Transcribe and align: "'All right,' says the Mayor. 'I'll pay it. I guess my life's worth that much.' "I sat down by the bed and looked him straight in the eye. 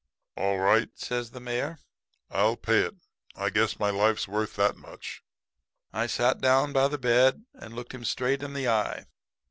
"'All 0.35 0.57
right,' 0.57 0.97
says 0.97 1.29
the 1.29 1.39
Mayor. 1.39 1.77
'I'll 2.31 2.55
pay 2.57 2.79
it. 2.79 2.95
I 3.35 3.51
guess 3.51 3.77
my 3.77 3.91
life's 3.91 4.27
worth 4.27 4.55
that 4.55 4.75
much.' 4.75 5.21
"I 5.93 6.07
sat 6.07 6.41
down 6.41 6.73
by 6.73 6.87
the 6.87 6.97
bed 6.97 7.45
and 7.53 7.75
looked 7.75 7.93
him 7.93 8.03
straight 8.03 8.41
in 8.41 8.53
the 8.55 8.67
eye. 8.67 9.05